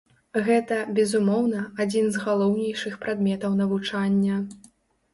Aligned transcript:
Гэта, 0.45 0.79
безумоўна, 0.99 1.61
адзін 1.87 2.09
з 2.17 2.25
галоўнейшых 2.25 2.99
прадметаў 3.07 3.57
навучання. 3.63 4.45